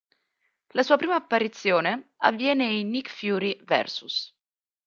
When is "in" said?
2.65-2.89